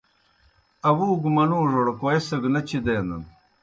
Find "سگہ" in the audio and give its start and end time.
2.27-2.49